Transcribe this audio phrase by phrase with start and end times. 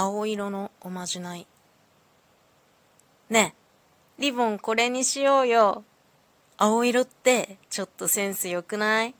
[0.00, 1.44] 青色のおまじない。
[3.30, 3.52] ね
[4.18, 5.82] えリボンこれにしようよ。
[6.56, 9.14] 青色ってちょっとセンスよくない？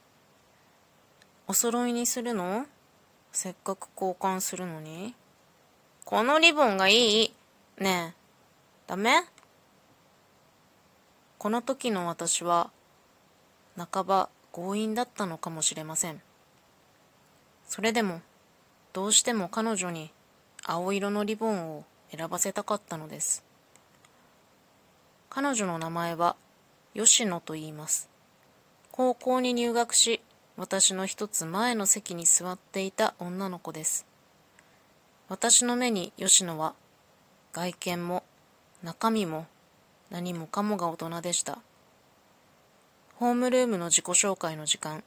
[1.48, 2.64] お揃いにするの？
[3.32, 5.16] せっかく交換するのに。
[6.04, 7.32] このリボンがいい？
[7.80, 8.20] ねえ
[8.86, 9.24] ダメ？
[11.38, 12.70] この時の私は
[13.76, 16.22] 半ば強引だったのかもしれません。
[17.66, 18.20] それでも
[18.92, 20.12] どうしても彼女に
[20.70, 21.84] 青色のリボンを
[22.14, 23.42] 選ばせたかったのです。
[25.30, 26.36] 彼女の名前は
[26.94, 28.10] 吉野と言います。
[28.92, 30.20] 高校に入学し
[30.58, 34.04] 私の一つ前の席に座っていた女の子です。
[35.30, 36.74] 私の目に吉野は
[37.54, 38.22] 外見も
[38.82, 39.46] 中身も
[40.10, 41.60] 何もかもが大人でした。
[43.16, 45.02] ホームルームの自己紹介の時間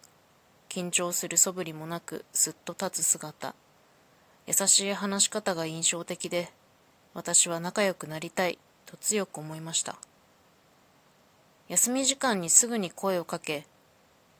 [0.69, 3.53] 緊張する素振りもなくすっと立つ姿。
[4.47, 6.49] 優しい話し方が印象的で
[7.13, 9.97] 私は仲良くなりたいと強く思いました。
[11.69, 13.65] 休み時間にすぐに声をかけ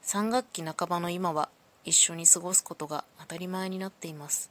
[0.04, 1.50] 3学期半ばの今は
[1.86, 4.50] 一緒に過ごすことが当たり前になっています。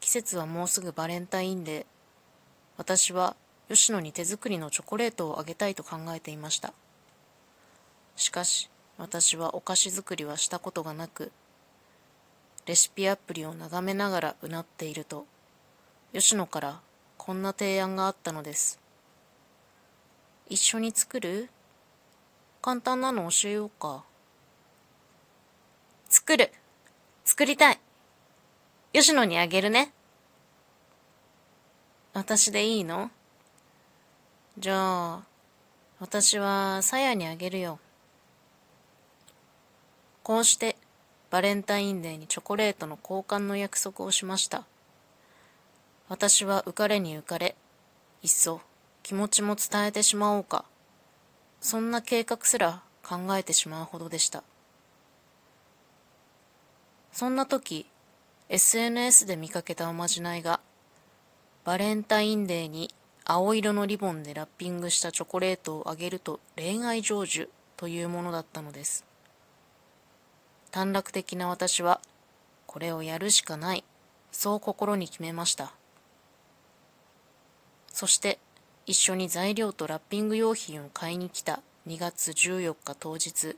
[0.00, 1.86] 季節はもうすぐバレンタインデー
[2.78, 3.36] 私は
[3.68, 6.72] 吉野に手作りのチョコレートをあげたいと考えていました。
[8.16, 11.30] しかし私はお菓子作りはしたことがなく
[12.66, 15.26] レシピアプリを眺めながらうなっていると
[16.12, 16.80] 吉野から
[17.16, 18.78] こんな提案があったのです
[20.48, 21.48] 一緒に作る？
[22.60, 24.02] 簡単なの教えようか。
[26.08, 26.50] 作る。
[27.24, 27.80] 作りたい。
[28.92, 29.92] 吉野にあげるね。
[32.12, 33.12] 私でいいの？
[34.58, 35.22] じゃあ、
[36.00, 37.78] 私はさやにあげるよ。
[40.24, 40.76] こうして、
[41.30, 44.64] バレンタインデーにチョコレートの交換の約束をしました。
[46.08, 47.54] 私は浮かれに浮かれ、
[48.22, 48.60] いっそ
[49.04, 50.64] 気持ちも伝えてしまおうか。
[51.60, 54.42] そんな計画すら考えてしまうほどでした。
[57.12, 57.86] そんな時、
[58.48, 60.58] SNS で見かけたおまじないが、
[61.64, 62.92] バレンタインデーに
[63.24, 69.09] 青色のリボンでラッピングしたチョコレートをあげると恋愛成就というものだったのです。
[70.70, 72.00] 短絡的な私は、
[72.66, 73.84] これをやるしかない、
[74.30, 75.72] そう心に決めました。
[77.92, 78.38] そして、
[78.86, 83.56] 一緒に材料とラッピング用品を買いに来た2月14日当日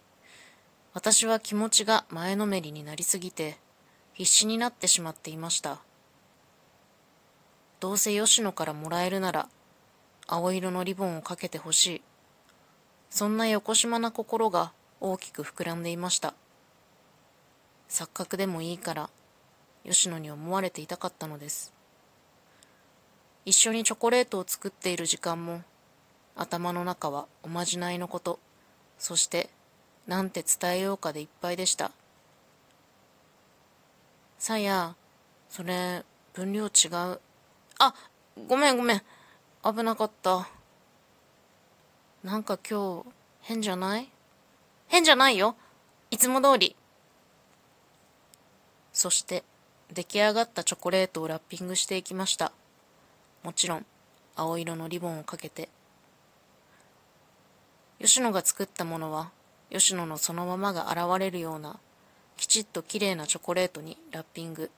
[0.93, 3.57] 私は気持ちが前のめりになりすぎて
[4.13, 5.79] 必死になってしまっていました。
[7.81, 9.49] どうせ吉野からもらえるなら
[10.27, 12.03] 青色のリボンをかけてほしい。
[13.09, 16.35] そんな横島な心が大きく膨らんでいました。
[17.93, 19.11] 錯覚でもいいから
[19.85, 21.75] 吉野に思われていたかったのです。
[23.45, 25.63] 一緒にチョコレートを作っている時間も
[26.35, 28.39] 頭の中はおまじないのこと。
[28.99, 29.51] そして
[30.07, 31.91] なんて伝えようかでいっぱいでした。
[34.39, 34.95] さや
[35.51, 36.03] それ
[36.33, 37.21] 分量違う。
[37.79, 37.95] あ
[38.49, 39.03] ごめんごめん。
[39.63, 40.49] 危なかった。
[42.25, 43.07] なんか今日
[43.43, 44.09] 変じゃない？
[44.89, 45.57] 変じゃないよ。
[46.11, 46.75] いつも通り。
[49.03, 49.43] そして
[49.93, 52.53] 出来上がったチョコレートをラッピングしていきました。
[53.43, 53.87] もちろん
[54.37, 55.69] 青色のリボンをかけて。
[58.01, 59.33] 吉野が作ったものは
[59.71, 61.81] 吉野のそのままが現れるような
[62.37, 64.71] きちっときれいなチョコレートにラッピング。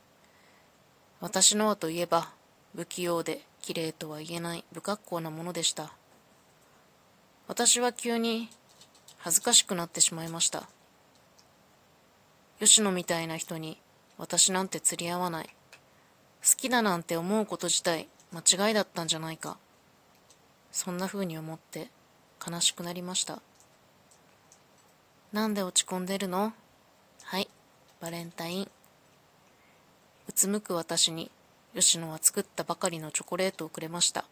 [1.21, 2.31] 私のはといえば
[2.75, 5.93] 不器用できれいとは言えない不格好なものでした。
[7.47, 8.49] 私は急に
[9.19, 10.67] 恥ずかしくなってしまいました。
[12.59, 13.84] 吉野みたいな人に
[14.19, 15.47] 私なんて釣り合わない。
[15.47, 19.57] 好きだなんて思うこと自体間違いだったんじゃないか。
[20.73, 21.89] そんな風に思って
[22.47, 23.41] 悲しくなりました。
[25.33, 26.53] なんで落ち込んでるの？
[27.25, 27.49] はい
[28.01, 28.71] バレンタイン。
[30.29, 31.31] うつむく私に
[31.75, 34.25] 吉野は作ったばかりのチョコレートをくれました。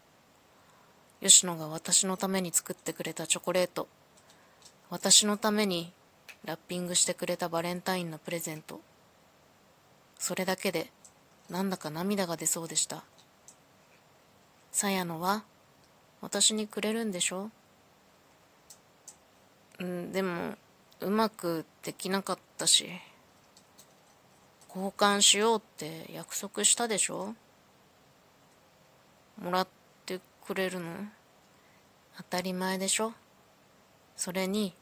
[1.21, 3.87] 吉野が私のために作ってくれたチョコレート。
[4.89, 5.91] 私のために
[6.45, 8.79] ラッピングしてくれたバレンタインのプレゼント。
[10.23, 10.89] それだけで
[11.49, 13.03] なんだか涙が出そうでした。
[14.71, 15.43] さやのは
[16.21, 17.49] 私にくれるんでしょ？
[19.79, 20.53] うんでも
[21.01, 22.89] うまくできなかったし
[24.69, 27.35] 交換しようって約束したでしょ？
[29.41, 29.67] もらっ
[30.05, 30.85] てくれるの？
[32.15, 33.11] 当たり前でしょ？
[34.15, 34.73] それに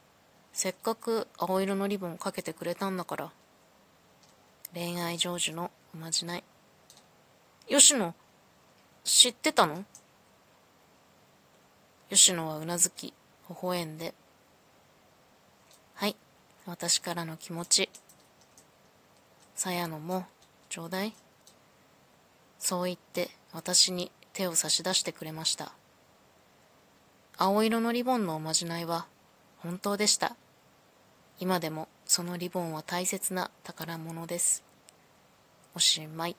[0.52, 3.32] せっかく青色のリボンかけてくれたんだから
[4.74, 6.44] 恋愛成就のおまじない
[7.68, 8.14] 吉野、
[9.04, 9.84] 知ってたの？
[12.10, 13.14] 吉野はうなずき、
[13.48, 14.14] 微笑んで。
[15.94, 16.16] はい、
[16.66, 17.90] 私からの気持ち。
[19.54, 20.26] さやのも、
[20.68, 21.14] ちょうだい。
[22.58, 25.72] そう言って私に手を差し出してくれました。
[27.36, 29.06] 青色のリボンのおまじないは
[29.58, 30.36] 本当でした。
[31.38, 34.62] 今でもそのリボンは大切な宝物です。
[35.74, 36.36] おしまい。